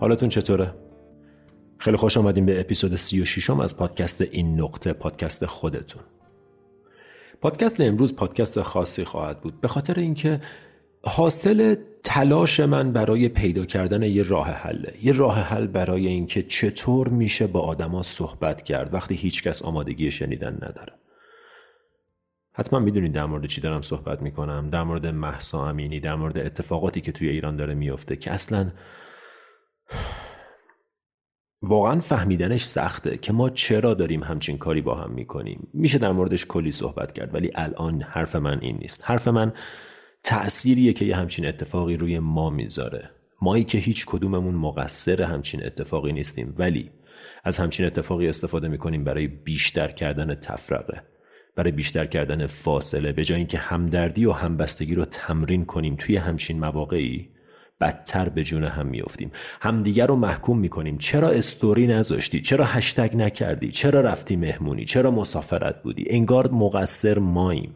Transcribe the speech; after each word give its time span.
حالتون 0.00 0.28
چطوره؟ 0.28 0.74
خیلی 1.78 1.96
خوش 1.96 2.16
آمدیم 2.16 2.46
به 2.46 2.60
اپیزود 2.60 2.96
36 2.96 3.50
از 3.50 3.76
پادکست 3.76 4.20
این 4.20 4.60
نقطه 4.60 4.92
پادکست 4.92 5.46
خودتون. 5.46 6.02
پادکست 7.40 7.80
امروز 7.80 8.16
پادکست 8.16 8.62
خاصی 8.62 9.04
خواهد 9.04 9.40
بود. 9.40 9.60
به 9.60 9.68
خاطر 9.68 9.94
اینکه 9.94 10.40
حاصل 11.02 11.76
تلاش 12.04 12.60
من 12.60 12.92
برای 12.92 13.28
پیدا 13.28 13.64
کردن 13.64 14.02
یه 14.02 14.22
راه 14.22 14.50
حله. 14.50 14.94
یه 15.02 15.12
راه 15.12 15.40
حل 15.40 15.66
برای 15.66 16.06
اینکه 16.06 16.42
چطور 16.42 17.08
میشه 17.08 17.46
با 17.46 17.60
آدما 17.60 18.02
صحبت 18.02 18.62
کرد 18.62 18.94
وقتی 18.94 19.14
هیچکس 19.14 19.62
آمادگی 19.62 20.10
شنیدن 20.10 20.54
نداره. 20.54 20.92
حتما 22.52 22.78
می‌دونید 22.78 23.12
در 23.12 23.26
مورد 23.26 23.46
چی 23.46 23.60
دارم 23.60 23.82
صحبت 23.82 24.22
می‌کنم. 24.22 24.70
در 24.70 24.82
مورد 24.82 25.06
محسا 25.06 25.68
امینی 25.68 26.00
در 26.00 26.14
مورد 26.14 26.38
اتفاقاتی 26.38 27.00
که 27.00 27.12
توی 27.12 27.28
ایران 27.28 27.56
داره 27.56 27.74
میفته 27.74 28.16
که 28.16 28.32
اصلا 28.32 28.70
واقعا 31.62 32.00
فهمیدنش 32.00 32.64
سخته 32.64 33.18
که 33.18 33.32
ما 33.32 33.50
چرا 33.50 33.94
داریم 33.94 34.22
همچین 34.22 34.58
کاری 34.58 34.80
با 34.80 34.94
هم 34.94 35.10
می‌کنیم. 35.10 35.68
میشه 35.74 35.98
در 35.98 36.12
موردش 36.12 36.46
کلی 36.46 36.72
صحبت 36.72 37.12
کرد 37.12 37.34
ولی 37.34 37.50
الان 37.54 38.02
حرف 38.02 38.36
من 38.36 38.58
این 38.60 38.76
نیست. 38.76 39.00
حرف 39.04 39.28
من 39.28 39.52
تأثیریه 40.22 40.92
که 40.92 41.04
یه 41.04 41.16
همچین 41.16 41.46
اتفاقی 41.46 41.96
روی 41.96 42.18
ما 42.18 42.50
می‌ذاره. 42.50 43.10
مایی 43.42 43.64
که 43.64 43.78
هیچ 43.78 44.06
کدوممون 44.06 44.54
مقصر 44.54 45.22
همچین 45.22 45.66
اتفاقی 45.66 46.12
نیستیم 46.12 46.54
ولی 46.58 46.90
از 47.44 47.58
همچین 47.58 47.86
اتفاقی 47.86 48.28
استفاده 48.28 48.68
می‌کنیم 48.68 49.04
برای 49.04 49.26
بیشتر 49.26 49.88
کردن 49.88 50.34
تفرقه 50.34 51.02
برای 51.56 51.72
بیشتر 51.72 52.06
کردن 52.06 52.46
فاصله 52.46 53.12
به 53.12 53.24
جای 53.24 53.38
اینکه 53.38 53.58
همدردی 53.58 54.26
و 54.26 54.32
همبستگی 54.32 54.94
رو 54.94 55.04
تمرین 55.04 55.64
کنیم 55.64 55.96
توی 55.96 56.16
همچین 56.16 56.60
مواقعی. 56.60 57.28
بدتر 57.80 58.28
به 58.28 58.44
جون 58.44 58.64
هم 58.64 58.86
میافتیم. 58.86 59.30
همدیگر 59.60 60.06
رو 60.06 60.16
محکوم 60.16 60.58
می‌کنیم. 60.58 60.98
چرا 60.98 61.28
استوری 61.28 61.86
نذاشتی؟ 61.86 62.42
چرا 62.42 62.64
هشتگ 62.64 63.16
نکردی؟ 63.16 63.70
چرا 63.70 64.00
رفتی 64.00 64.36
مهمونی؟ 64.36 64.84
چرا 64.84 65.10
مسافرت 65.10 65.82
بودی؟ 65.82 66.04
انگار 66.10 66.50
مقصر 66.50 67.18
ماییم. 67.18 67.74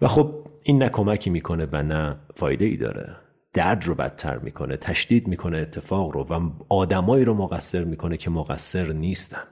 و 0.00 0.08
خب 0.08 0.46
این 0.62 0.82
نه 0.82 0.88
کمکی 0.88 1.30
می‌کنه 1.30 1.68
و 1.72 1.82
نه 1.82 2.16
فایده 2.36 2.64
ای 2.64 2.76
داره. 2.76 3.16
درد 3.52 3.84
رو 3.84 3.94
بدتر 3.94 4.38
می‌کنه 4.38 4.76
تشدید 4.76 5.28
می‌کنه 5.28 5.58
اتفاق 5.58 6.10
رو 6.10 6.24
و 6.24 6.50
آدمایی 6.68 7.24
رو 7.24 7.34
مقصر 7.34 7.84
می‌کنه 7.84 8.16
که 8.16 8.30
مقصر 8.30 8.92
نیستن. 8.92 9.42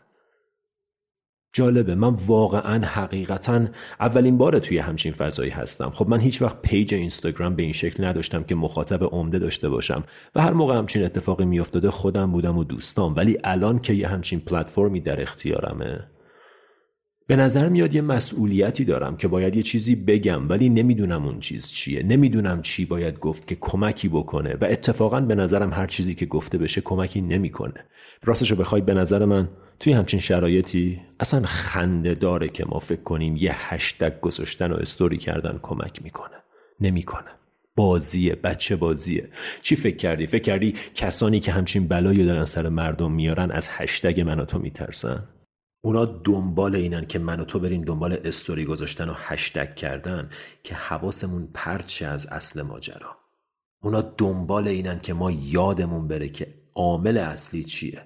جالبه. 1.59 1.95
من 1.95 2.14
واقعا 2.27 2.87
حقیقتا 2.87 3.67
اولین 4.01 4.39
بار 4.39 4.59
توی 4.59 4.78
همچین 4.78 5.12
فضایی 5.12 5.51
هستم. 5.51 5.91
خب 5.91 6.09
من 6.09 6.20
هیچ 6.20 6.42
وقت 6.42 6.62
پیج 6.62 6.95
اینستاگرام 6.95 7.56
به 7.56 7.62
این 7.62 7.73
شکل 7.73 8.05
نداشتم 8.05 8.42
که 8.42 8.55
مخاطب 8.55 9.05
عمده 9.05 9.39
داشته 9.39 9.69
باشم 9.69 10.05
و 10.34 10.41
هر 10.41 10.53
موقع 10.53 10.79
همچین 10.79 11.05
اتفاقی 11.05 11.45
میافتاده 11.45 11.91
خودم 11.91 12.33
بودم 12.33 12.59
و 12.59 12.64
دوستام. 12.64 13.14
ولی 13.17 13.39
الان 13.45 13.79
که 13.79 13.92
یه 13.92 14.09
همچین 14.09 14.41
پلتفرمی 14.41 15.01
در 15.01 15.23
اختیارمه 15.23 16.09
به 17.28 17.36
نظر 17.36 17.68
میاد 17.68 17.94
یه 17.94 18.02
مسئولیتی 18.02 18.84
دارم 18.84 19.16
که 19.16 19.28
باید 19.28 19.56
یه 19.56 19.62
چیزی 19.62 19.94
بگم 19.94 20.48
ولی 20.48 20.68
نمی‌دونم 20.68 21.27
اون 21.27 21.40
چیز 21.40 21.70
چیه. 21.70 22.02
نمی‌دونم 22.02 22.62
چی 22.62 22.84
باید 22.84 23.18
گفت 23.18 23.46
که 23.46 23.55
کمکی 23.61 24.08
بکنه 24.08 24.55
و 24.61 24.64
اتفاقا 24.64 25.20
به 25.20 25.34
نظرم 25.34 25.72
هر 25.72 25.86
چیزی 25.86 26.14
که 26.14 26.27
گفته 26.27 26.58
بشه 26.58 26.80
کمکی 26.80 27.20
نمی‌کنه. 27.20 27.84
راستشو 28.24 28.56
بخوای 28.56 28.80
به 28.80 28.94
نظر 28.94 29.24
من 29.24 29.48
توی 29.80 29.92
همچین 29.92 30.20
شرایطی 30.20 31.00
اصلا 31.20 31.42
خنده 31.44 32.14
داره 32.14 32.48
که 32.48 32.64
ما 32.68 32.78
فکر 32.78 33.02
کنیم 33.02 33.36
یه 33.36 33.52
هشتگ 33.55 34.20
گذاشتن 34.20 34.72
و 34.72 34.77
استوری 34.77 35.18
کردن 35.18 35.58
کمک 35.62 36.02
می‌کنه. 36.02 36.36
نمی‌کنه. 36.80 37.30
بازیه 37.77 38.34
بچه 38.34 38.77
بازیه. 38.77 39.28
چی 39.62 39.77
فکر 39.77 39.96
کردی؟ 39.96 40.27
فکر 40.27 40.42
کردی 40.42 40.74
کسانی 40.94 41.40
که 41.40 41.52
همچین 41.52 41.88
بلایی 41.88 42.24
دارن 42.24 42.44
سر 42.44 42.68
مردم 42.68 43.12
میارن 43.12 43.50
از 43.50 43.68
هشتگ 43.70 44.20
من 44.20 44.40
و 44.40 44.44
تو 44.44 44.58
میترسن؟ 44.58 45.24
اونا 45.80 46.05
دنبال 46.05 46.77
اینن 46.77 47.05
که 47.05 47.18
من 47.18 47.40
و 47.40 47.44
تو 47.44 47.58
بریم 47.58 47.83
دنبال 47.83 48.18
استوری 48.24 48.64
گذاشتن 48.64 49.08
و 49.08 49.14
هشتگ 49.16 49.74
کردن 49.74 50.30
که 50.62 50.74
حواسمون 50.74 51.48
پرچه 51.55 52.06
از 52.06 52.27
اصل 52.27 52.62
ماجرا. 52.62 53.16
اونا 53.83 54.00
دنبال 54.00 54.68
اینن 54.68 55.00
که 55.00 55.14
ما 55.14 55.30
یادمون 55.30 56.08
بره 56.08 56.28
که 56.28 56.55
عامل 56.74 57.17
اصلی 57.18 57.64
چیه. 57.64 58.02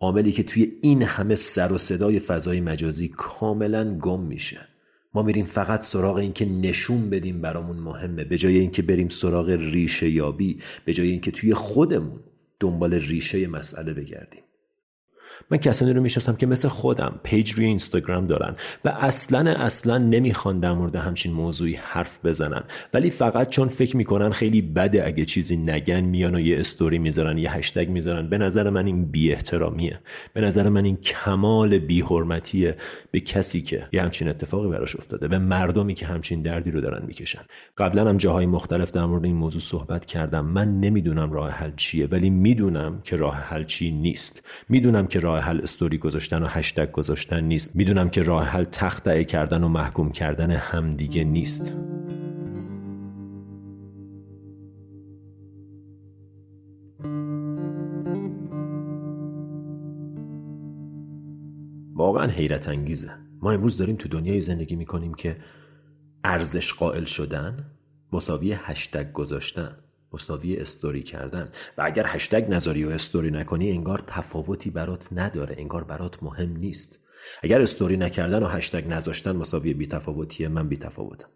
عاملی 0.00 0.32
که 0.32 0.42
توی 0.42 0.78
این 0.82 1.02
همه 1.02 1.34
سر 1.34 1.72
و 1.72 1.78
صدای 1.78 2.18
فضای 2.20 2.60
مجازی 2.60 3.08
کاملا 3.08 3.98
گم 3.98 4.20
میشه. 4.20 4.68
ما 5.14 5.22
میریم 5.22 5.44
فقط 5.44 5.82
سراغ 5.82 6.16
این 6.16 6.32
که 6.32 6.46
نشون 6.46 7.10
بدیم 7.10 7.40
برامون 7.40 7.76
مهمه. 7.76 8.24
به 8.24 8.38
جای 8.38 8.58
اینکه 8.58 8.82
بریم 8.82 9.08
سراغ 9.08 9.48
ریشه 9.48 10.10
یابی 10.10 10.62
به 10.84 10.92
جای 10.92 11.10
اینکه 11.10 11.30
توی 11.30 11.54
خودمون 11.54 12.20
دنبال 12.60 12.94
ریشه 12.94 13.46
مسئله 13.46 13.92
بگردیم. 13.92 14.42
من 15.50 15.58
کسانی 15.58 15.92
رو 15.92 16.02
می‌شناسم 16.02 16.36
که 16.36 16.46
مثل 16.46 16.68
خودم 16.68 17.20
پیج 17.22 17.52
روی 17.52 17.64
اینستاگرام 17.64 18.26
دارن 18.26 18.56
و 18.84 18.88
اصلا 18.88 19.50
اصلا 19.50 19.98
نمی‌خوان 19.98 20.60
در 20.60 20.72
مورد 20.72 20.96
همچین 20.96 21.32
موضوعی 21.32 21.74
حرف 21.82 22.24
بزنن. 22.24 22.62
ولی 22.94 23.10
فقط 23.10 23.48
چون 23.48 23.68
فکر 23.68 23.96
می‌کنن 23.96 24.30
خیلی 24.30 24.62
بده 24.62 25.06
اگه 25.06 25.24
چیزی 25.24 25.56
نگن 25.56 26.00
میان 26.00 26.34
و 26.34 26.40
یه 26.40 26.60
استوری 26.60 26.98
می‌ذارن 26.98 27.38
یه 27.38 27.52
هشتگ 27.52 27.88
می‌ذارن. 27.88 28.28
به 28.28 28.38
نظر 28.38 28.70
من 28.70 28.86
این 28.86 29.04
بی 29.04 29.32
احترامیه 29.32 30.00
به 30.32 30.40
نظر 30.40 30.68
من 30.68 30.84
این 30.84 30.96
کمال 30.96 31.78
بی 31.78 32.00
حرمتیه 32.00 32.76
به 33.10 33.20
کسی 33.20 33.62
که 33.62 33.86
یه 33.92 34.02
همچین 34.02 34.28
اتفاقی 34.28 34.68
براش 34.68 34.96
افتاده 34.96 35.28
به 35.28 35.38
مردمی 35.38 35.94
که 35.94 36.06
همچین 36.06 36.42
دردی 36.42 36.70
رو 36.70 36.80
دارن 36.80 37.06
می‌کشن. 37.06 37.42
قبلا 37.78 38.08
هم 38.08 38.16
جاهای 38.16 38.46
مختلف 38.46 38.90
در 38.90 39.04
مورد 39.04 39.24
این 39.24 39.36
موضوع 39.36 39.60
صحبت 39.60 40.06
کردم. 40.06 40.44
من 40.44 40.80
نمی‌دونم 40.80 41.32
راه 41.32 41.50
حل 41.50 41.70
چیه 41.76 42.06
ولی 42.06 42.30
می‌دونم 42.30 43.00
که 43.04 43.16
راه 43.16 43.34
حل 43.34 43.64
چی 43.64 43.90
نیست. 43.90 44.46
می‌دونم 44.68 45.06
که 45.06 45.20
راه 45.24 45.40
حل 45.40 45.60
استوری 45.62 45.98
گذاشتن 45.98 46.42
و 46.42 46.46
هشتگ 46.46 46.92
گذاشتن 46.92 47.44
نیست. 47.44 47.76
می‌دونم 47.76 48.10
که 48.10 48.22
راه 48.22 48.44
حل 48.44 48.64
تخته 48.64 49.24
کردن 49.24 49.64
و 49.64 49.68
محکوم 49.68 50.12
کردن 50.12 50.50
همدیگه 50.50 51.24
نیست. 51.24 51.72
واقعا 61.94 62.26
حیرت 62.26 62.68
انگیزه. 62.68 63.10
ما 63.42 63.52
امروز 63.52 63.76
داریم 63.76 63.96
تو 63.96 64.08
دنیای 64.08 64.40
زندگی 64.40 64.76
می‌کنیم 64.76 65.14
که 65.14 65.36
ارزش 66.24 66.72
قائل 66.72 67.04
شدن 67.04 67.64
مساوی 68.12 68.52
هشتگ 68.52 69.12
گذاشتن. 69.12 69.76
مساوی 70.14 70.56
استوری 70.56 71.02
کردن. 71.02 71.48
و 71.78 71.82
اگر 71.84 72.04
هشتگ 72.06 72.50
نذاری 72.50 72.84
و 72.84 72.90
استوری 72.90 73.30
نکنی 73.30 73.70
انگار 73.70 74.02
تفاوتی 74.06 74.70
برات 74.70 75.08
نداره 75.12 75.54
انگار 75.58 75.84
برات 75.84 76.22
مهم 76.22 76.56
نیست. 76.56 76.98
اگر 77.42 77.60
استوری 77.60 77.96
نکردن 77.96 78.42
و 78.42 78.46
هشتگ 78.46 78.88
نذاشتن 78.88 79.36
مساوی 79.36 79.74
بی 79.74 79.86
تفاوتیه 79.86 80.48
من 80.48 80.68
بی 80.68 80.76
تفاوتم. 80.76 81.28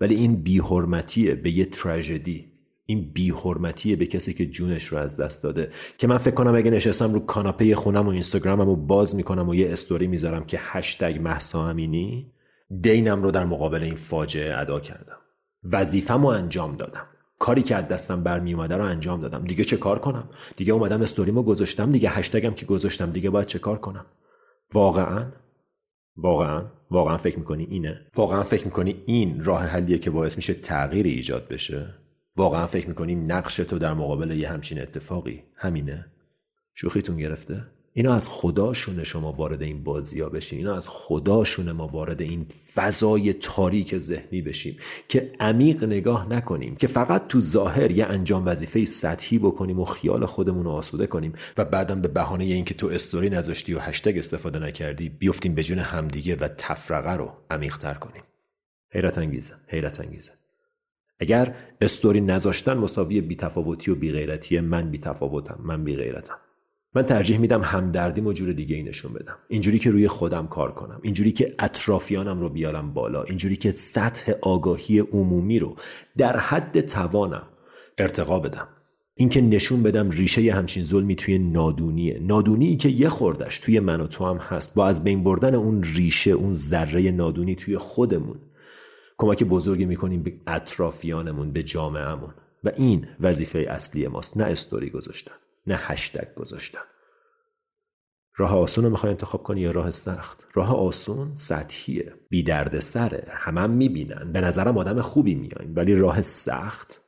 ولی 0.00 0.14
این 0.14 0.42
بی 0.42 0.58
حرمتیه 0.58 1.34
به 1.34 1.50
یه 1.50 1.64
تراژدی 1.64 2.52
این 2.86 3.12
بی 3.12 3.30
حرمتیه 3.30 3.96
به 3.96 4.06
کسی 4.06 4.34
که 4.34 4.46
جونش 4.46 4.84
رو 4.84 4.98
از 4.98 5.16
دست 5.16 5.42
داده. 5.42 5.70
که 5.98 6.06
من 6.06 6.18
فکر 6.18 6.34
کنم 6.34 6.54
اگه 6.54 6.70
نشستم 6.70 7.12
رو 7.12 7.20
کاناپه 7.20 7.74
خونم 7.74 8.06
و 8.06 8.10
اینستاگرامم 8.10 8.66
رو 8.66 8.76
باز 8.76 9.16
می‌کنم 9.16 9.48
و 9.48 9.54
یه 9.54 9.72
استوری 9.72 10.06
می‌ذارم 10.06 10.44
که 10.44 10.58
هشتگ 10.60 11.18
محسا 11.20 11.68
امینی 11.68 12.32
دینم 12.80 13.22
رو 13.22 13.30
در 13.30 13.44
مقابل 13.44 13.82
این 13.82 13.94
فاجعه 13.94 14.58
ادا 14.58 14.80
کردم. 14.80 15.18
وظیفم 15.64 16.22
رو 16.22 16.26
انجام 16.26 16.76
دادم. 16.76 17.06
کاری 17.38 17.62
که 17.62 17.76
از 17.76 17.88
دستم 17.88 18.22
برمی 18.22 18.54
اومده 18.54 18.76
رو 18.76 18.84
انجام 18.84 19.20
دادم. 19.20 19.44
دیگه 19.44 19.64
چه 19.64 19.76
کار 19.76 19.98
کنم؟ 19.98 20.28
دیگه 20.56 20.72
اومدم 20.72 21.02
استوریمو 21.02 21.42
گذاشتم. 21.42 21.92
دیگه 21.92 22.08
هشتگم 22.08 22.54
که 22.54 22.66
گذاشتم. 22.66 23.10
دیگه 23.10 23.30
باید 23.30 23.46
چه 23.46 23.58
کار 23.58 23.78
کنم؟ 23.78 24.06
واقعا؟ 24.74 25.32
واقعا؟ 26.16 26.64
واقعا 26.90 27.16
فکر 27.16 27.38
می‌کنی 27.38 27.64
اینه؟ 27.70 28.06
واقعا 28.16 28.42
فکر 28.42 28.64
می‌کنی 28.64 29.02
این 29.06 29.44
راه 29.44 29.66
حلیه 29.66 29.98
که 29.98 30.10
باعث 30.10 30.36
میشه 30.36 30.54
تغییر 30.54 31.06
ایجاد 31.06 31.48
بشه؟ 31.48 31.94
واقعا 32.36 32.66
فکر 32.66 32.88
می‌کنی 32.88 33.14
نقش 33.14 33.56
تو 33.56 33.78
در 33.78 33.94
مقابل 33.94 34.30
یه 34.30 34.48
همچین 34.48 34.82
اتفاقی 34.82 35.42
همینه؟ 35.56 36.06
شوخیتون 36.74 37.16
گرفته؟ 37.16 37.64
اینا 37.96 38.14
از 38.14 38.28
خداشونه 38.28 39.04
شما 39.04 39.32
وارد 39.32 39.62
این 39.62 39.84
بازی 39.84 40.20
ها 40.20 40.28
بشین 40.28 40.58
اینا 40.58 40.76
از 40.76 40.88
خداشونه 40.88 41.72
ما 41.72 41.86
وارد 41.86 42.22
این 42.22 42.46
فضای 42.74 43.32
تاریک 43.32 43.98
ذهنی 43.98 44.42
بشیم 44.42 44.76
که 45.08 45.32
عمیق 45.40 45.84
نگاه 45.84 46.28
نکنیم 46.28 46.76
که 46.76 46.86
فقط 46.86 47.26
تو 47.26 47.40
ظاهر 47.40 47.90
یه 47.90 48.04
انجام 48.04 48.46
وظیفه 48.46 48.84
سطحی 48.84 49.38
بکنیم 49.38 49.80
و 49.80 49.84
خیال 49.84 50.26
خودمون 50.26 50.64
رو 50.64 50.70
آسوده 50.70 51.06
کنیم 51.06 51.32
و 51.56 51.64
بعدم 51.64 52.02
به 52.02 52.08
بهانه 52.08 52.44
اینکه 52.44 52.74
تو 52.74 52.86
استوری 52.86 53.30
نذاشتی 53.30 53.74
و 53.74 53.78
هشتگ 53.78 54.18
استفاده 54.18 54.58
نکردی 54.58 55.08
بیفتیم 55.08 55.54
به 55.54 55.62
جون 55.62 55.78
همدیگه 55.78 56.36
و 56.36 56.48
تفرقه 56.48 57.12
رو 57.12 57.32
عمیق 57.50 57.76
تر 57.76 57.94
کنیم. 57.94 58.22
حیرت 58.90 59.18
انگیزه 59.18 59.54
حیرت 59.66 60.00
انگیزه. 60.00 60.32
اگر 61.20 61.54
استوری 61.80 62.20
نذاشتن 62.20 62.76
مساوی 62.76 63.20
بیتفاوتی 63.20 63.90
و 63.90 63.94
بیغیرتی 63.94 64.60
من 64.60 64.90
بیتفاوتم 64.90 65.58
من 65.62 65.84
بیغیرتم. 65.84 66.43
من 66.94 67.02
ترجیح 67.02 67.38
میدم 67.38 67.62
همدردیم 67.62 68.26
و 68.26 68.32
جور 68.32 68.52
دیگه 68.52 68.76
ای 68.76 68.82
نشون 68.82 69.12
بدم. 69.12 69.36
اینجوری 69.48 69.78
که 69.78 69.90
روی 69.90 70.08
خودم 70.08 70.46
کار 70.46 70.72
کنم 70.72 71.00
اینجوری 71.02 71.32
که 71.32 71.54
اطرافیانم 71.58 72.40
رو 72.40 72.48
بیارم 72.48 72.92
بالا 72.94 73.22
اینجوری 73.22 73.56
که 73.56 73.70
سطح 73.70 74.32
آگاهی 74.42 74.98
عمومی 74.98 75.58
رو 75.58 75.76
در 76.16 76.38
حد 76.38 76.80
توانم 76.80 77.48
ارتقا 77.98 78.40
بدم. 78.40 78.68
اینکه 79.16 79.40
نشون 79.40 79.82
بدم 79.82 80.10
ریشه 80.10 80.52
همچین 80.52 80.84
ظلمی 80.84 81.14
توی 81.14 81.38
نادونیه. 81.38 82.18
نادونی 82.22 82.76
که 82.76 82.88
یه 82.88 83.08
خوردش 83.08 83.58
توی 83.58 83.80
من 83.80 84.00
و 84.00 84.06
تو 84.06 84.24
هم 84.24 84.36
هست. 84.36 84.74
با 84.74 84.86
از 84.86 85.04
بین 85.04 85.24
بردن 85.24 85.54
اون 85.54 85.82
ریشه 85.82 86.30
اون 86.30 86.54
ذره 86.54 87.10
نادونی 87.10 87.54
توی 87.54 87.78
خودمون. 87.78 88.38
کمک 89.18 89.44
بزرگی 89.44 89.84
می‌کنیم 89.84 90.22
به 90.22 90.34
اطرافیانمون 90.46 91.52
به 91.52 91.62
جامعهمون. 91.62 92.34
و 92.64 92.70
این 92.76 93.06
وظیفه 93.20 93.58
اصلی 93.58 94.08
ماست 94.08 94.36
نه 94.36 94.44
استوری 94.44 94.90
گذاشتن. 94.90 95.34
نه 95.66 95.76
هشتگ 95.76 96.34
گذاشتن. 96.34 96.84
راه 98.36 98.56
آسون 98.56 98.84
رو 98.84 98.90
می‌خوای 98.90 99.10
انتخاب 99.10 99.42
کنی 99.42 99.60
یا 99.60 99.70
راه 99.70 99.90
سخت؟ 99.90 100.46
راه 100.54 100.76
آسون 100.76 101.36
سطحیه. 101.36 102.14
بی 102.30 102.42
درد 102.42 102.78
سره. 102.78 103.28
همه 103.30 103.60
هم 103.60 103.70
می‌بینن. 103.70 104.32
به 104.32 104.40
نظرم 104.40 104.78
آدم 104.78 105.00
خوبی 105.00 105.34
میاییم 105.34 105.72
ولی 105.76 105.94
راه 105.94 106.22
سخت 106.22 107.00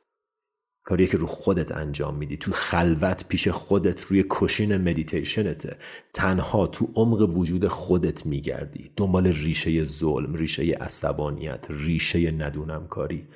کاریه 0.83 1.07
که 1.07 1.17
رو 1.17 1.27
خودت 1.27 1.71
انجام 1.71 2.15
میدی. 2.15 2.37
تو 2.37 2.51
خلوت 2.51 3.27
پیش 3.27 3.47
خودت 3.47 4.01
روی 4.01 4.25
کشین 4.29 4.77
مدیتیشنته. 4.77 5.77
تنها 6.13 6.67
تو 6.67 6.91
عمق 6.95 7.37
وجود 7.37 7.67
خودت 7.67 8.25
میگردی. 8.25 8.93
دنبال 8.97 9.27
ریشه 9.27 9.85
ظلم 9.85 10.33
ریشه 10.33 10.63
عصبانیت 10.63 11.65
ریشه 11.69 12.31
ندونم 12.31 12.87
کاری 12.87 13.27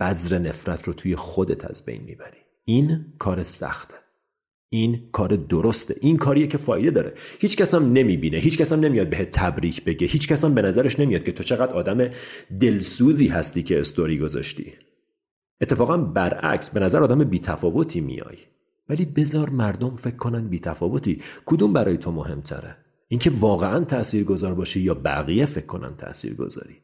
بذر 0.00 0.38
نفرت 0.38 0.84
رو 0.84 0.92
توی 0.92 1.16
خودت 1.16 1.64
از 1.64 1.84
بین 1.84 2.02
می‌بری. 2.02 2.38
این 2.64 3.14
کار 3.18 3.42
سخته. 3.42 3.94
این 4.74 5.00
کار 5.12 5.28
درسته. 5.28 5.96
این 6.00 6.16
کاریه 6.16 6.46
که 6.46 6.58
فایده 6.58 6.90
داره. 6.90 7.12
هیچ 7.40 7.56
کس 7.56 7.74
هم 7.74 7.92
نمی‌بینه 7.92 8.38
هیچ 8.38 8.58
کس 8.58 8.72
هم 8.72 8.80
نمیاد 8.80 9.10
بهت 9.10 9.30
تبریک 9.30 9.84
بگه 9.84 10.06
هیچ 10.06 10.28
کس 10.28 10.44
هم 10.44 10.54
به 10.54 10.62
نظرش 10.62 11.00
نمیاد 11.00 11.24
که 11.24 11.32
تو 11.32 11.42
چقدر 11.42 11.72
آدم 11.72 12.10
دلسوزی 12.60 13.26
هستی 13.26 13.62
که 13.62 13.80
استوری 13.80 14.18
گذاشتی. 14.18 14.72
اتفاقا 15.60 15.96
برعکس 15.96 16.70
به 16.70 16.80
نظر 16.80 17.02
آدم 17.02 17.24
بیتفاوتی 17.24 18.00
میای. 18.00 18.38
ولی 18.88 19.04
بذار 19.04 19.50
مردم 19.50 19.96
فکر 19.96 20.16
کنن 20.16 20.48
بیتفاوتی. 20.48 21.22
کدوم 21.46 21.72
برای 21.72 21.96
تو 21.96 22.12
مهمتره؟ 22.12 22.76
اینکه 23.08 23.30
واقعا 23.40 23.84
تاثیرگذار 23.84 24.54
باشی 24.54 24.80
یا 24.80 24.94
بقیه 24.94 25.46
فکر 25.46 25.66
کنن 25.66 25.96
تاثیرگذاری 25.96 26.76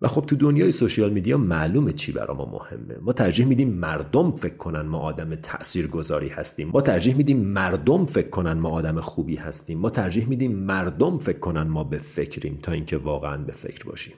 و 0.00 0.08
خب 0.08 0.26
تو 0.26 0.36
دنیای 0.36 0.72
سوشیال 0.72 1.12
میدیا 1.12 1.38
معلومه 1.38 1.92
چی 1.92 2.12
برا 2.12 2.34
ما 2.34 2.44
مهمه. 2.44 2.98
ما 3.00 3.12
ترجیح 3.12 3.46
میدیم 3.46 3.68
مردم 3.68 4.30
فکر 4.30 4.56
کنن 4.56 4.80
ما 4.80 4.98
آدم 4.98 5.34
تاثیرگذاری 5.34 6.28
هستیم. 6.28 6.68
ما 6.68 6.80
ترجیح 6.80 7.16
میدیم 7.16 7.38
مردم 7.38 8.06
فکر 8.06 8.28
کنن 8.28 8.52
ما 8.52 8.70
آدم 8.70 9.00
خوبی 9.00 9.36
هستیم. 9.36 9.78
ما 9.78 9.90
ترجیح 9.90 10.28
میدیم 10.28 10.52
مردم 10.52 11.18
فکر 11.18 11.38
کنن 11.38 11.62
ما 11.62 11.84
به 11.84 11.98
فکریم 11.98 12.58
تا 12.62 12.72
اینکه 12.72 12.96
واقعا 12.96 13.36
به 13.36 13.52
فکر 13.52 13.84
باشیم. 13.84 14.14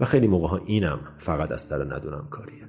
و 0.00 0.04
خیلی 0.04 0.26
موقع 0.26 0.48
ها 0.48 0.56
اینم 0.66 1.00
فقط 1.18 1.52
از 1.52 1.62
سر 1.62 1.84
ندونم 1.84 2.28
کاریه. 2.30 2.68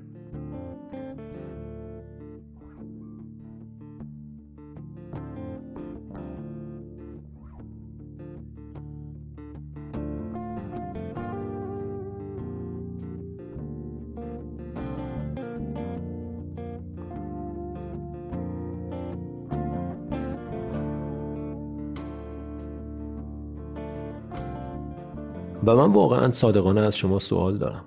و 25.68 25.76
من 25.76 25.94
واقعا 25.94 26.32
صادقانه 26.32 26.82
از 26.82 26.98
شما 26.98 27.20
سوال 27.20 27.58
دارم. 27.58 27.86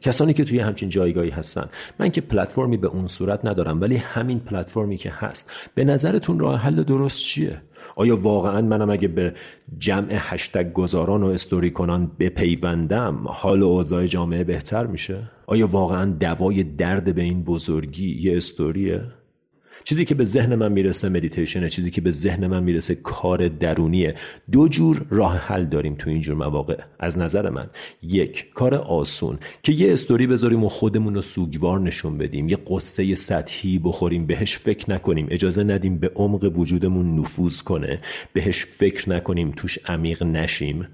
کسانی 0.00 0.32
که 0.32 0.44
توی 0.44 0.58
همچین 0.58 0.88
جایگاهی 0.88 1.30
هستن 1.30 1.68
من 1.98 2.10
که 2.10 2.20
پلتفرمی 2.20 2.76
به 2.76 2.88
اون 2.88 3.06
صورت 3.06 3.44
ندارم 3.44 3.80
ولی 3.80 3.96
همین 3.96 4.40
پلتفرمی 4.40 4.96
که 4.96 5.10
هست 5.10 5.50
به 5.74 5.84
نظرتون 5.84 6.38
راه 6.38 6.60
حل 6.60 6.82
درست 6.82 7.18
چیه؟ 7.18 7.62
آیا 7.96 8.16
واقعا 8.16 8.62
منم 8.62 8.90
اگه 8.90 9.08
به 9.08 9.34
جمع 9.78 10.08
هشتگ 10.12 10.72
گذاران 10.72 11.22
و 11.22 11.26
استوری 11.26 11.70
کنان 11.70 12.10
بپیوندم 12.18 13.24
حال 13.26 13.62
و 13.62 13.66
اوضاع 13.66 14.06
جامعه 14.06 14.44
بهتر 14.44 14.86
میشه؟ 14.86 15.30
آیا 15.46 15.66
واقعا 15.66 16.12
دوای 16.12 16.62
درد 16.62 17.14
به 17.14 17.22
این 17.22 17.42
بزرگی 17.44 18.20
یه 18.20 18.36
استوریه؟ 18.36 19.02
چیزی 19.84 20.04
که 20.04 20.14
به 20.14 20.24
ذهن 20.24 20.54
من 20.54 20.72
می‌رسه 20.72 21.08
مدیتیشنه 21.08 21.68
چیزی 21.68 21.90
که 21.90 22.00
به 22.00 22.10
ذهن 22.10 22.46
من 22.46 22.62
می‌رسه 22.62 22.94
کار 22.94 23.48
درونیه. 23.48 24.14
دو 24.52 24.68
جور 24.68 25.06
راه 25.10 25.36
حل 25.36 25.64
داریم 25.64 25.94
تو 25.94 26.10
اینجور 26.10 26.34
مواقع. 26.34 26.78
از 26.98 27.18
نظر 27.18 27.50
من 27.50 27.70
یک 28.02 28.52
کار 28.52 28.74
آسون. 28.74 29.38
که 29.62 29.72
یه 29.72 29.92
استوری 29.92 30.26
بذاریم 30.26 30.64
و 30.64 30.68
خودمون 30.68 31.14
رو 31.14 31.22
سوگوار 31.22 31.80
نشون 31.80 32.18
بدیم. 32.18 32.48
یه 32.48 32.58
قصه 32.66 33.14
سطحی 33.14 33.78
بخوریم 33.78 34.26
بهش 34.26 34.56
فکر 34.56 34.90
نکنیم. 34.90 35.26
اجازه 35.30 35.64
ندیم 35.64 35.98
به 35.98 36.12
عمق 36.14 36.58
وجودمون 36.58 37.18
نفوذ 37.18 37.62
کنه. 37.62 38.00
بهش 38.32 38.64
فکر 38.64 39.10
نکنیم 39.10 39.52
توش 39.56 39.78
عمیق 39.86 40.22
نشیم. 40.22 40.88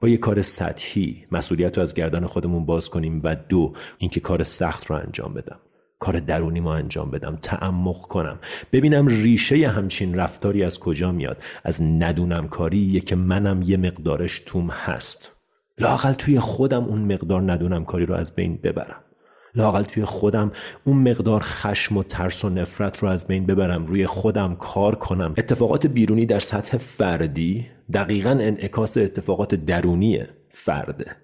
با 0.00 0.08
یه 0.08 0.16
کار 0.16 0.42
سطحی 0.42 1.24
مسئولیت 1.32 1.76
رو 1.76 1.82
از 1.82 1.94
گردن 1.94 2.26
خودمون 2.26 2.66
باز 2.66 2.90
کنیم. 2.90 3.20
و 3.24 3.36
دو 3.48 3.72
اینکه 3.98 4.20
کار 4.20 4.44
سخت 4.44 4.86
رو 4.86 4.96
انجام 4.96 5.34
بدم. 5.34 5.58
کار 6.04 6.20
درونی 6.20 6.60
ما 6.60 6.74
انجام 6.74 7.10
بدم 7.10 7.38
تعمق 7.42 8.00
کنم. 8.00 8.38
ببینم 8.72 9.06
ریشه 9.06 9.68
همچین 9.68 10.14
رفتاری 10.14 10.64
از 10.64 10.78
کجا 10.78 11.12
میاد. 11.12 11.36
از 11.64 11.82
ندونم 11.82 12.48
کاری 12.48 13.00
که 13.00 13.16
منم 13.16 13.62
یه 13.62 13.76
مقدارش 13.76 14.42
توم 14.46 14.70
هست. 14.70 15.32
لاقل 15.78 16.12
توی 16.12 16.40
خودم 16.40 16.84
اون 16.84 17.12
مقدار 17.12 17.52
ندونم 17.52 17.84
کاری 17.84 18.06
رو 18.06 18.14
از 18.14 18.34
بین 18.34 18.58
ببرم. 18.62 19.00
لاقل 19.54 19.82
توی 19.82 20.04
خودم 20.04 20.52
اون 20.84 21.10
مقدار 21.10 21.40
خشم 21.44 21.96
و 21.96 22.02
ترس 22.02 22.44
و 22.44 22.48
نفرت 22.48 22.98
رو 22.98 23.08
از 23.08 23.26
بین 23.26 23.46
ببرم. 23.46 23.86
روی 23.86 24.06
خودم 24.06 24.54
کار 24.54 24.94
کنم. 24.94 25.34
اتفاقات 25.36 25.86
بیرونی 25.86 26.26
در 26.26 26.40
سطح 26.40 26.76
فردی 26.76 27.66
دقیقا 27.92 28.30
انعکاس 28.30 28.96
اتفاقات 28.98 29.54
درونی 29.54 30.22
فرده. 30.50 31.16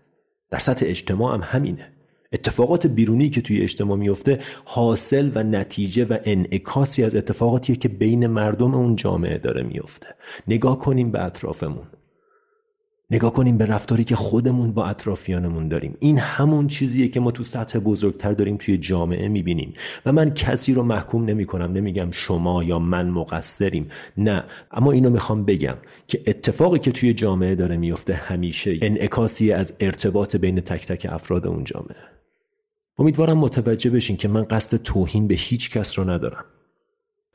در 0.51 0.59
سطح 0.59 0.87
اجتماع 0.89 1.35
هم 1.35 1.41
همینه. 1.45 2.00
اتفاقات 2.33 2.87
بیرونی 2.87 3.31
که 3.31 3.41
توی 3.41 3.61
اجتماع 3.61 3.99
میفته 3.99 4.39
حاصل 4.65 5.31
و 5.35 5.43
نتیجه 5.43 6.05
و 6.05 6.19
انعکاسی 6.25 7.05
از 7.05 7.15
اتفاقاتیه 7.15 7.77
که 7.77 7.89
بین 7.89 8.27
مردم 8.27 8.75
اون 8.75 8.97
جامعه 8.97 9.39
داره 9.39 9.63
میفته 9.63 10.09
نگاه 10.49 10.79
کنیم 10.79 11.11
به 11.11 11.25
اطرافمون. 11.25 11.87
نگاه 13.11 13.33
کنیم 13.33 13.59
به 13.59 13.67
رفتاری 13.67 14.05
که 14.05 14.17
خودمون 14.17 14.73
با 14.73 14.87
اطرافیانمون 14.87 15.69
داریم. 15.69 15.97
این 16.01 16.19
همون 16.19 16.67
چیزیه 16.67 17.09
که 17.09 17.21
ما 17.21 17.31
تو 17.31 17.43
سطح 17.43 17.79
بزرگتر 17.79 18.33
داریم 18.33 18.57
توی 18.57 18.79
جامعه 18.79 19.29
می‌بینیم. 19.29 19.75
و 20.07 20.13
من 20.13 20.31
کسی 20.31 20.75
رو 20.75 20.83
محکوم 20.83 21.25
نمی 21.25 21.45
کنم 21.45 21.73
نمیگم 21.73 22.11
شما 22.11 22.65
یا 22.65 22.79
من 22.79 23.09
مقصریم. 23.09 23.89
نه. 24.17 24.45
اما 24.71 24.93
اینو 24.93 25.11
می‌خوام 25.11 25.45
بگم 25.45 25.77
که 26.09 26.23
اتفاقی 26.27 26.79
که 26.79 26.93
توی 26.93 27.15
جامعه 27.15 27.55
داره 27.55 27.77
میفته 27.77 28.15
همیشه 28.15 28.79
انعکاسی 28.83 29.53
از 29.53 29.73
ارتباط 29.81 30.37
بین 30.37 30.61
تک 30.61 30.87
تک 30.87 31.07
افراد 31.11 31.47
اون 31.47 31.65
جامعه. 31.65 31.97
امیدوارم 32.99 33.39
متوجه 33.39 33.91
بشین 33.91 34.17
که 34.17 34.29
من 34.29 34.45
قصد 34.45 34.77
توهین 34.77 35.27
به 35.27 35.35
هیچ 35.35 35.71
کس 35.71 35.99
رو 35.99 36.11
ندارم. 36.11 36.45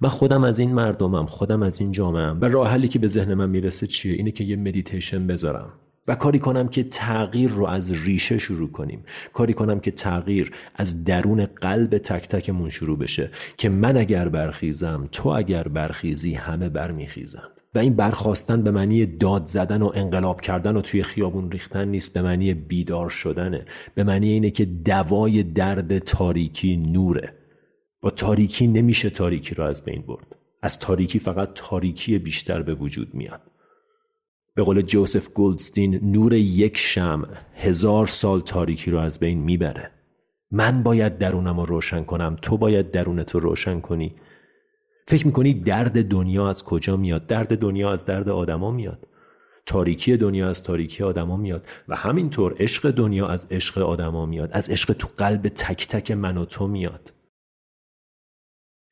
من 0.01 0.09
خودم 0.09 0.43
از 0.43 0.59
این 0.59 0.73
مردمم 0.73 1.25
خودم 1.25 1.63
از 1.63 1.81
این 1.81 1.91
جامعهم 1.91 2.41
و 2.41 2.45
راه 2.45 2.69
حلی 2.69 2.87
که 2.87 2.99
به 2.99 3.07
ذهن 3.07 3.33
من 3.33 3.49
می‌رسه 3.49 3.87
چیه؟ 3.87 4.13
اینه 4.13 4.31
که 4.31 4.43
یه 4.43 4.55
مدیتیشن 4.55 5.27
بذارم. 5.27 5.73
و 6.07 6.15
کاری 6.15 6.39
کنم 6.39 6.67
که 6.67 6.83
تغییر 6.83 7.49
رو 7.49 7.65
از 7.65 7.91
ریشه 7.91 8.37
شروع 8.37 8.71
کنیم. 8.71 9.03
کاری 9.33 9.53
کنم 9.53 9.79
که 9.79 9.91
تغییر 9.91 10.51
از 10.75 11.03
درون 11.03 11.45
قلب 11.45 11.97
تک 11.97 12.27
تکمون 12.27 12.69
شروع 12.69 12.97
بشه. 12.97 13.29
که 13.57 13.69
من 13.69 13.97
اگر 13.97 14.29
برخیزم 14.29 15.09
تو 15.11 15.29
اگر 15.29 15.63
برخیزی 15.63 16.33
همه 16.33 16.69
برمیخیزن 16.69 17.47
و 17.75 17.79
این 17.79 17.93
برخواستن 17.93 18.63
به 18.63 18.71
معنی 18.71 19.05
داد 19.05 19.45
زدن 19.45 19.81
و 19.81 19.91
انقلاب 19.95 20.41
کردن 20.41 20.75
و 20.75 20.81
توی 20.81 21.03
خیابون 21.03 21.51
ریختن 21.51 21.87
نیست. 21.87 22.13
به 22.13 22.21
معنی 22.21 22.53
بیدار 22.53 23.09
شدنه. 23.09 23.65
به 23.95 24.03
معنی 24.03 24.29
اینه 24.29 24.51
که 24.51 24.65
دوای 24.65 25.43
درد 25.43 25.99
تاریکی 25.99 26.77
نوره. 26.77 27.33
با 28.05 28.11
تاریکی 28.11 28.67
نمیشه 28.67 29.09
تاریکی 29.09 29.55
رو 29.55 29.63
از 29.63 29.85
بین 29.85 30.01
برد. 30.01 30.35
از 30.61 30.79
تاریکی 30.79 31.19
فقط 31.19 31.49
تاریکی 31.53 32.19
بیشتر 32.19 32.61
به 32.61 32.73
وجود 32.73 33.13
میاد. 33.13 33.41
به 34.55 34.63
قول 34.63 34.81
جوزف 34.81 35.29
گولدستین 35.29 36.11
نور 36.11 36.33
یک 36.33 36.77
شم 36.77 37.27
هزار 37.55 38.07
سال 38.07 38.41
تاریکی 38.41 38.91
رو 38.91 38.97
از 38.97 39.19
بین 39.19 39.39
می‌بره. 39.39 39.91
من 40.51 40.83
باید 40.83 41.17
درونم 41.17 41.59
رو 41.59 41.65
روشن 41.65 42.03
کنم 42.03 42.35
تو 42.41 42.57
باید 42.57 42.91
درونت 42.91 43.31
رو 43.31 43.39
روشن 43.39 43.79
کنی. 43.79 44.15
فکر 45.07 45.25
می‌کنی 45.25 45.53
درد 45.53 46.07
دنیا 46.07 46.49
از 46.49 46.63
کجا 46.63 46.97
میاد؟ 46.97 47.27
درد 47.27 47.57
دنیا 47.57 47.91
از 47.91 48.05
درد 48.05 48.29
آدما 48.29 48.71
میاد. 48.71 49.07
تاریکی 49.65 50.17
دنیا 50.17 50.49
از 50.49 50.63
تاریکی 50.63 51.03
آدما 51.03 51.37
میاد. 51.37 51.67
و 51.87 51.95
همینطور 51.95 52.55
عشق 52.59 52.91
دنیا 52.91 53.27
از 53.27 53.47
عشق 53.51 53.77
آدما 53.77 54.25
میاد. 54.25 54.49
از 54.53 54.69
عشق 54.69 54.93
تو 54.93 55.07
قلب 55.17 55.47
تک 55.47 55.87
تک 55.87 56.11
من 56.11 56.37
و 56.37 56.45
تو 56.45 56.67
میاد. 56.67 57.14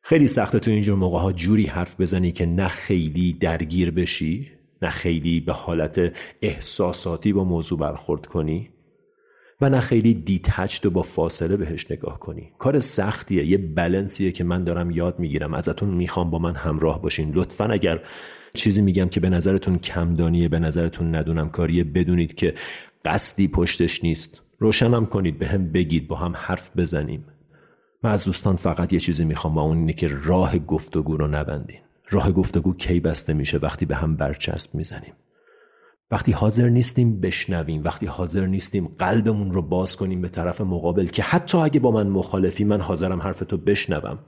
خیلی 0.05 0.27
سخته 0.27 0.59
تو 0.59 0.71
اینجور 0.71 0.97
موقع 0.97 1.19
ها 1.19 1.31
جوری 1.31 1.65
حرف 1.65 2.01
بزنی 2.01 2.31
که 2.31 2.45
نه 2.45 2.67
خیلی 2.67 3.33
درگیر 3.33 3.91
بشی 3.91 4.51
نه 4.81 4.89
خیلی 4.89 5.39
به 5.39 5.53
حالت 5.53 6.13
احساساتی 6.41 7.33
با 7.33 7.43
موضوع 7.43 7.79
برخورد 7.79 8.25
کنی 8.25 8.69
و 9.61 9.69
نه 9.69 9.79
خیلی 9.79 10.13
دیتچد 10.13 10.85
و 10.85 10.89
با 10.89 11.01
فاصله 11.01 11.57
بهش 11.57 11.91
نگاه 11.91 12.19
کنی. 12.19 12.51
کار 12.59 12.79
سختیه 12.79 13.45
یه 13.45 13.57
بلنسیه 13.57 14.31
که 14.31 14.43
من 14.43 14.63
دارم 14.63 14.91
یاد 14.91 15.19
می‌گیرم. 15.19 15.53
ازتون 15.53 15.89
می‌خوام 15.89 16.29
با 16.29 16.39
من 16.39 16.55
همراه 16.55 17.01
باشین. 17.01 17.31
لطفا 17.33 17.65
اگر 17.65 17.99
چیزی 18.53 18.81
میگم 18.81 19.09
که 19.09 19.19
به 19.19 19.29
نظرتون 19.29 19.77
کمدانیه 19.77 20.49
به 20.49 20.59
نظرتون 20.59 21.15
ندونم 21.15 21.49
کاریه 21.49 21.83
بدونید 21.83 22.35
که 22.35 22.53
قصدی 23.05 23.47
پشتش 23.47 24.03
نیست. 24.03 24.41
روشنم 24.59 25.05
کنید 25.05 25.39
به 25.39 25.47
هم 25.47 25.71
بگید 25.71 26.07
با 26.07 26.15
هم 26.15 26.33
حرف 26.35 26.71
بزنیم. 26.77 27.25
من 28.03 28.11
از 28.11 28.23
دوستان 28.25 28.55
فقط 28.55 28.93
یه 28.93 28.99
چیزی 28.99 29.25
می‌خوام 29.25 29.53
با 29.53 29.61
اون 29.61 29.77
اینه 29.77 29.93
که 29.93 30.09
راه 30.23 30.59
گفتگو 30.59 31.17
رو 31.17 31.27
نبندین. 31.27 31.79
راه 32.09 32.31
گفتگو 32.31 32.73
کی 32.73 32.99
بسته 32.99 33.33
میشه 33.33 33.57
وقتی 33.57 33.85
به 33.85 33.95
هم 33.95 34.15
برچسب 34.15 34.75
می‌زنیم. 34.75 35.13
وقتی 36.11 36.31
حاضر 36.31 36.69
نیستیم 36.69 37.21
بشنویم. 37.21 37.83
وقتی 37.83 38.05
حاضر 38.05 38.45
نیستیم 38.45 38.95
قلبمون 38.99 39.51
رو 39.51 39.61
باز 39.61 39.95
کنیم 39.95 40.21
به 40.21 40.29
طرف 40.29 40.61
مقابل 40.61 41.05
که 41.05 41.23
حتی 41.23 41.57
اگه 41.57 41.79
با 41.79 41.91
من 41.91 42.07
مخالفی 42.07 42.63
من 42.63 42.81
حاضرم 42.81 43.21
حرف 43.21 43.39
تو 43.39 43.57
بشنوم. 43.57 44.19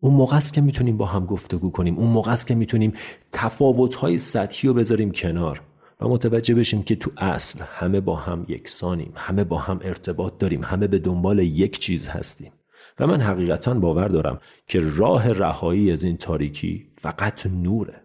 اون 0.00 0.14
موقع 0.14 0.36
است 0.36 0.54
که 0.54 0.60
می‌تونیم 0.60 0.96
با 0.96 1.06
هم 1.06 1.26
گفتگو 1.26 1.70
کنیم. 1.70 1.98
اون 1.98 2.10
موقع 2.10 2.32
است 2.32 2.46
که 2.46 2.54
می‌تونیم 2.54 2.92
تفاوت‌های 3.32 4.18
سطحی 4.18 4.68
رو 4.68 4.74
بذاریم 4.74 5.10
کنار 5.10 5.62
و 6.00 6.08
متوجه 6.08 6.54
بشیم 6.54 6.82
که 6.82 6.96
تو 6.96 7.10
اصل 7.16 7.64
همه 7.72 8.00
با 8.00 8.16
هم 8.16 8.44
یکسانیم. 8.48 9.12
همه 9.16 9.44
با 9.44 9.58
هم 9.58 9.80
ارتباط 9.82 10.38
داریم. 10.38 10.64
همه 10.64 10.86
به 10.86 10.98
دنبال 10.98 11.38
یک 11.38 11.78
چیز 11.78 12.08
هستیم. 12.08 12.52
و 12.98 13.06
من 13.06 13.20
حقیقتا 13.20 13.74
باور 13.74 14.08
دارم 14.08 14.40
که 14.66 14.80
راه 14.96 15.32
رهایی 15.32 15.90
از 15.90 16.02
این 16.02 16.16
تاریکی 16.16 16.92
فقط 16.98 17.46
نوره. 17.46 18.02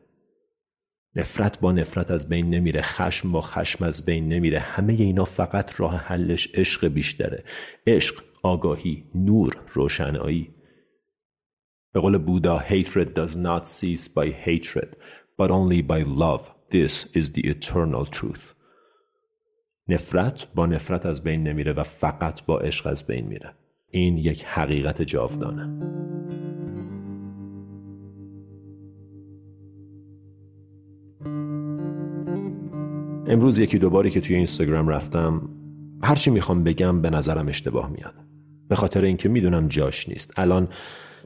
نفرت 1.16 1.60
با 1.60 1.72
نفرت 1.72 2.12
از 2.12 2.30
بین 2.30 2.50
نمیره 2.50 2.82
خشم 2.82 3.32
با 3.32 3.42
خشم 3.42 3.86
از 3.86 4.06
بین 4.06 4.28
نمیره. 4.28 4.60
همه 4.60 4.94
اینا 4.94 5.26
فقط 5.26 5.80
راه 5.80 5.96
حلش 5.96 6.50
عشق 6.54 6.88
بیشتره. 6.88 7.44
عشق 7.88 8.24
آگاهی 8.44 9.04
نور 9.16 9.58
روشنایی. 9.74 10.54
به 11.94 12.00
قول 12.00 12.18
بودا 12.18 12.60
hatred 12.60 13.08
does 13.16 13.36
not 13.36 13.66
cease 13.66 14.08
by 14.08 14.32
hatred 14.46 14.90
but 15.40 15.50
only 15.50 15.82
by 15.82 16.04
love. 16.04 16.42
This 16.72 17.06
is 17.16 17.32
the 17.32 17.48
eternal 17.50 18.06
truth. 18.06 18.54
نفرت 19.88 20.48
با 20.56 20.66
نفرت 20.66 21.06
از 21.06 21.24
بین 21.24 21.44
نمیره 21.44 21.74
و 21.74 21.84
فقط 21.84 22.46
با 22.46 22.60
عشق 22.60 22.88
از 22.88 23.08
بین 23.08 23.28
میره. 23.28 23.54
این 23.92 24.18
یک 24.18 24.44
حقیقت 24.46 25.02
جاودانه. 25.02 25.64
امروز 33.28 33.58
یکی 33.60 33.80
دوباری 33.80 34.12
که 34.12 34.22
توی 34.22 34.36
اینستاگرام 34.36 34.88
رفتم 34.88 35.50
هرچی 36.04 36.32
می‌خوام 36.32 36.64
بگم 36.64 37.02
به 37.02 37.10
نظرم 37.10 37.48
اشتباه 37.48 37.92
میاد. 37.92 38.14
به 38.70 38.76
خاطر 38.76 39.02
اینکه 39.02 39.30
می‌دونم 39.30 39.68
جاش 39.68 40.10
نیست. 40.10 40.34
الان 40.38 40.68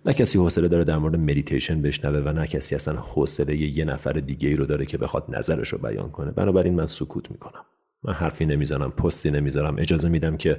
نه 0.05 0.13
کسی 0.13 0.37
حوصله 0.37 0.67
داره 0.67 0.83
در 0.83 0.97
مورد 0.97 1.15
مدیتیشن 1.15 1.81
بشنوه 1.81 2.19
و 2.19 2.33
نه 2.33 2.47
کسی 2.47 2.75
اصلا 2.75 2.95
حوصله 2.95 3.57
یه 3.57 3.85
نفر 3.85 4.13
دیگه 4.13 4.49
ای 4.49 4.55
رو 4.55 4.65
داره 4.65 4.85
که 4.85 4.97
بخواد 4.97 5.25
نظرش 5.29 5.67
رو 5.67 5.77
بیان 5.77 6.09
کنه. 6.09 6.31
بنابراین 6.31 6.75
من 6.75 6.85
سکوت 6.85 7.31
می‌کنم. 7.31 7.65
من 8.03 8.13
حرفی 8.13 8.45
نمی‌زنم 8.45 8.91
پستی 8.91 9.31
نمی‌ذارم. 9.31 9.75
اجازه 9.77 10.09
میدم 10.09 10.37
که 10.37 10.57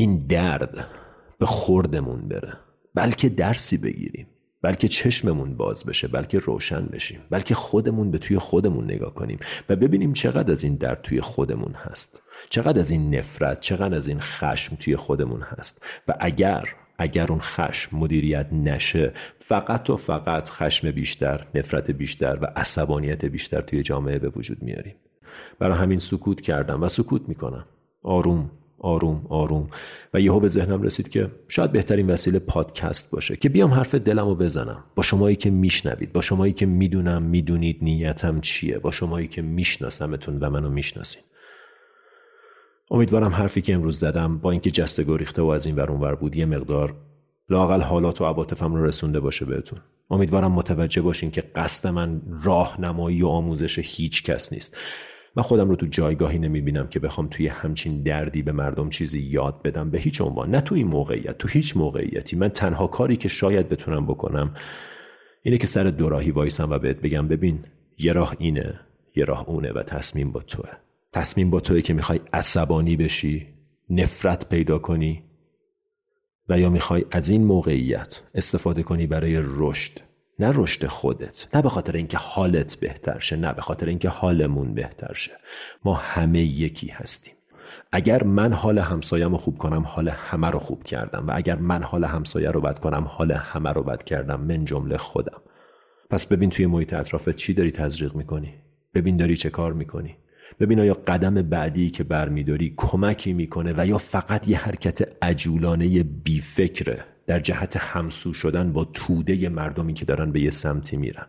این 0.00 0.26
درد 0.26 0.86
به 1.38 1.46
خوردمون 1.46 2.28
بره. 2.28 2.52
بلکه 2.94 3.28
درسی 3.28 3.76
بگیریم. 3.76 4.26
بلکه 4.62 4.88
چشممون 4.88 5.56
باز 5.56 5.84
بشه. 5.84 6.08
بلکه 6.08 6.38
روشن 6.38 6.86
بشیم. 6.86 7.20
بلکه 7.30 7.54
خودمون 7.54 8.10
به 8.10 8.18
توی 8.18 8.38
خودمون 8.38 8.84
نگاه 8.84 9.14
کنیم 9.14 9.38
و 9.68 9.76
ببینیم 9.76 10.12
چقدر 10.12 10.52
از 10.52 10.64
این 10.64 10.74
درد 10.74 11.02
توی 11.02 11.20
خودمون 11.20 11.72
هست. 11.72 12.22
چقدر 12.50 12.80
از 12.80 12.90
این 12.90 13.14
نفرت 13.14 13.60
چقدر 13.60 13.94
از 13.94 14.08
این 14.08 14.20
خشم 14.20 14.76
توی 14.76 14.96
خودمون 14.96 15.40
هست. 15.40 15.84
و 16.08 16.14
اگر 16.20 16.68
اگر 16.98 17.26
اون 17.26 17.40
خشم 17.40 17.96
مدیریت 17.96 18.52
نشه 18.52 19.12
فقط 19.38 19.90
و 19.90 19.96
فقط 19.96 20.50
خشم 20.50 20.90
بیشتر 20.90 21.46
نفرت 21.54 21.90
بیشتر 21.90 22.38
و 22.42 22.46
عصبانیت 22.56 23.24
بیشتر 23.24 23.60
توی 23.60 23.82
جامعه 23.82 24.18
به 24.18 24.28
وجود 24.28 24.62
میاریم. 24.62 24.94
برای 25.58 25.78
همین 25.78 25.98
سکوت 25.98 26.40
کردم 26.40 26.82
و 26.82 26.88
سکوت 26.88 27.28
می‌کنم. 27.28 27.64
آروم. 28.02 28.50
آروم 28.80 29.26
آروم. 29.28 29.68
و 30.14 30.20
یهو 30.20 30.40
به 30.40 30.48
ذهنم 30.48 30.82
رسید 30.82 31.08
که 31.08 31.30
شاید 31.48 31.72
بهترین 31.72 32.10
وسیله 32.10 32.38
پادکست 32.38 33.10
باشه 33.10 33.36
که 33.36 33.48
بیام 33.48 33.70
حرف 33.70 33.94
دلم 33.94 34.28
رو 34.28 34.34
بزنم. 34.34 34.84
با 34.94 35.02
شمایی 35.02 35.36
که 35.36 35.50
میشنوید 35.50 36.12
با 36.12 36.20
شمایی 36.20 36.52
که 36.52 36.66
می‌دونم 36.66 37.22
می‌دونید 37.22 37.78
نیتم 37.82 38.40
چیه 38.40 38.78
با 38.78 38.90
شمایی 38.90 39.28
که 39.28 39.42
میشناسمتون 39.42 40.38
و 40.38 40.50
منو 40.50 40.70
می‌شناسین 40.70 41.22
امیدوارم 42.90 43.30
حرفی 43.30 43.60
که 43.60 43.74
امروز 43.74 43.98
زدم 43.98 44.38
با 44.38 44.50
اینکه 44.50 44.70
جسته 44.70 45.02
گریخته 45.02 45.42
و 45.42 45.46
از 45.46 45.66
این 45.66 45.76
ور 45.76 45.90
ور 45.90 46.14
بود 46.14 46.36
یه 46.36 46.46
مقدار 46.46 46.94
لاقل 47.48 47.80
حالات 47.80 48.20
و 48.20 48.24
عواطفم 48.24 48.74
رو 48.74 48.84
رسونده 48.84 49.20
باشه 49.20 49.44
بهتون. 49.44 49.78
امیدوارم 50.10 50.52
متوجه 50.52 51.02
باشین 51.02 51.30
که 51.30 51.40
قصد 51.40 51.88
من 51.88 52.22
راهنمایی 52.44 53.22
و 53.22 53.26
آموزش 53.26 53.78
هیچ 53.78 54.22
کس 54.22 54.52
نیست. 54.52 54.76
من 55.36 55.42
خودم 55.42 55.68
رو 55.68 55.76
تو 55.76 55.86
جایگاهی 55.86 56.38
نمی‌بینم 56.38 56.88
که 56.88 57.00
بخوام 57.00 57.28
توی 57.28 57.46
همچین 57.46 58.02
دردی 58.02 58.42
به 58.42 58.52
مردم 58.52 58.90
چیزی 58.90 59.20
یاد 59.20 59.62
بدم 59.62 59.90
به 59.90 59.98
هیچ 59.98 60.20
عنوان. 60.20 60.50
نه 60.50 60.60
تو 60.60 60.74
این 60.74 60.86
موقعیت 60.86 61.38
تو 61.38 61.48
هیچ 61.48 61.76
موقعیتی. 61.76 62.36
من 62.36 62.48
تنها 62.48 62.86
کاری 62.86 63.16
که 63.16 63.28
شاید 63.28 63.68
بتونم 63.68 64.06
بکنم 64.06 64.54
اینه 65.42 65.58
که 65.58 65.66
سر 65.66 65.84
دوراهی 65.84 66.30
وایسم 66.30 66.70
و 66.70 66.78
بهت 66.78 67.00
بگم 67.00 67.28
ببین 67.28 67.64
یه 67.98 68.12
راه 68.12 68.36
اینه 68.38 68.80
یه 69.16 69.24
راه 69.24 69.48
اونه 69.48 69.72
و 69.72 69.82
تصمیم 69.82 70.32
با 70.32 70.40
توه. 70.40 70.68
تصمیم 71.12 71.50
با 71.50 71.60
توه 71.60 71.82
که 71.82 71.94
می‌خوای 71.94 72.20
عصبانی 72.32 72.96
بشی 72.96 73.46
نفرت 73.90 74.48
پیدا 74.48 74.78
کنی 74.78 75.22
و 76.48 76.60
یا 76.60 76.70
می‌خوای 76.70 77.04
از 77.10 77.30
این 77.30 77.44
موقعیت 77.44 78.20
استفاده 78.34 78.82
کنی 78.82 79.06
برای 79.06 79.40
رشد. 79.42 80.09
نه 80.40 80.52
رشد 80.54 80.86
خودت 80.86 81.46
نه 81.54 81.62
به 81.62 81.68
خاطر 81.68 81.96
اینکه 81.96 82.18
حالت 82.18 82.74
بهتر 82.74 83.18
شه 83.18 83.36
نه 83.36 83.52
به 83.52 83.62
خاطر 83.62 83.86
اینکه 83.86 84.08
حالمون 84.08 84.74
بهتر 84.74 85.12
شه. 85.12 85.32
ما 85.84 85.94
همه 85.94 86.40
یکی 86.40 86.88
هستیم. 86.88 87.34
اگر 87.92 88.22
من 88.22 88.52
حال 88.52 88.78
همسایم 88.78 89.32
رو 89.32 89.38
خوب 89.38 89.58
کنم 89.58 89.82
حال 89.82 90.08
همه 90.08 90.50
رو 90.50 90.58
خوب 90.58 90.84
کردم 90.84 91.26
و 91.26 91.32
اگر 91.34 91.56
من 91.56 91.82
حال 91.82 92.04
همسایه 92.04 92.50
رو 92.50 92.60
بد 92.60 92.78
کنم 92.78 93.04
حال 93.08 93.32
همه 93.32 93.72
رو 93.72 93.82
بد 93.82 94.02
کردم 94.02 94.40
من 94.40 94.64
جمله 94.64 94.96
خودم. 94.96 95.42
پس 96.10 96.26
ببین 96.26 96.50
توی 96.50 96.66
محیط 96.66 96.94
اطرافت 96.94 97.36
چی 97.36 97.54
داری 97.54 97.70
تزریق 97.70 98.14
می‌کنی؟ 98.14 98.54
ببین 98.94 99.16
داری 99.16 99.36
چه 99.36 99.50
کار 99.50 99.72
می‌کنی؟ 99.72 100.16
ببین 100.60 100.80
آیا 100.80 100.94
قدم 101.06 101.34
بعدی 101.34 101.90
که 101.90 102.04
برمیداری 102.04 102.74
کمکی 102.76 103.32
می‌کنه 103.32 103.74
و 103.76 103.86
یا 103.86 103.98
فقط 103.98 104.48
یه 104.48 104.58
حرکت 104.58 105.08
عجولانه 105.22 106.02
بیفکره؟ 106.02 107.04
در 107.30 107.40
جهت 107.40 107.76
همسو 107.76 108.34
شدن 108.34 108.72
با 108.72 108.84
توده 108.84 109.48
مردمی 109.48 109.94
که 109.94 110.04
دارن 110.04 110.32
به 110.32 110.40
یه 110.40 110.50
سمتی 110.50 110.96
میرن. 110.96 111.26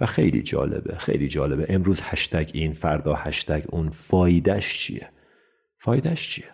و 0.00 0.06
خیلی 0.06 0.42
جالبه 0.42 0.98
خیلی 0.98 1.28
جالبه. 1.28 1.66
امروز 1.68 2.00
هشتگ 2.04 2.50
این 2.54 2.72
فردا 2.72 3.14
هشتگ 3.14 3.64
اون. 3.68 3.90
فایدهش 3.90 4.78
چیه؟ 4.78 5.10
فایدهش 5.78 6.28
چیه؟ 6.28 6.44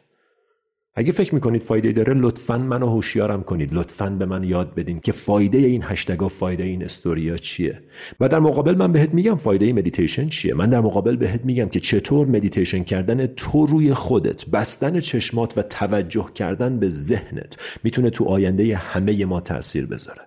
اگه 0.98 1.12
فکر 1.12 1.34
می‌کنید 1.34 1.62
فایده 1.62 1.92
داره 1.92 2.14
لطفا 2.14 2.58
منو 2.58 2.88
هوشیارم 2.88 3.42
کنید. 3.42 3.74
لطفا 3.74 4.10
به 4.10 4.26
من 4.26 4.44
یاد 4.44 4.74
بدین 4.74 5.00
که 5.00 5.12
فایده 5.12 5.58
این 5.58 5.82
هشتگ 5.84 6.22
و 6.22 6.28
فایده 6.28 6.64
این 6.64 6.84
استوریا 6.84 7.36
چیه. 7.36 7.82
و 8.20 8.28
در 8.28 8.38
مقابل 8.38 8.74
من 8.74 8.92
بهت 8.92 9.14
میگم 9.14 9.36
فایده 9.36 9.72
مدیتیشن 9.72 10.28
چیه. 10.28 10.54
من 10.54 10.70
در 10.70 10.80
مقابل 10.80 11.16
بهت 11.16 11.44
میگم 11.44 11.68
که 11.68 11.80
چطور 11.80 12.26
مدیتیشن 12.26 12.82
کردن 12.82 13.26
تو 13.26 13.66
روی 13.66 13.94
خودت 13.94 14.46
بستن 14.46 15.00
چشمات 15.00 15.58
و 15.58 15.62
توجه 15.62 16.26
کردن 16.34 16.78
به 16.78 16.88
ذهنت 16.88 17.56
می‌تونه 17.84 18.10
تو 18.10 18.24
آینده 18.24 18.76
همه 18.76 19.24
ما 19.24 19.40
تاثیر 19.40 19.86
بذاره 19.86 20.22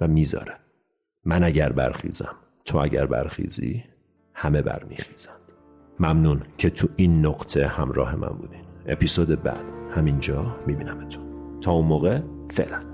و 0.00 0.08
می‌ذاره. 0.08 0.54
من 1.24 1.44
اگر 1.44 1.72
برخیزم 1.72 2.34
تو 2.64 2.78
اگر 2.78 3.06
برخیزی 3.06 3.84
همه 4.34 4.62
برمیخیزند. 4.62 5.40
ممنون 6.00 6.42
که 6.58 6.70
تو 6.70 6.88
این 6.96 7.26
نقطه 7.26 7.66
همراه 7.66 8.16
من 8.16 8.28
بودین. 8.28 8.63
اپیزود 8.86 9.42
بعد. 9.42 9.64
همینجا 9.90 10.56
میبینمتون. 10.66 11.24
تا 11.60 11.72
اون 11.72 11.86
موقع 11.86 12.20
فعلا. 12.50 12.93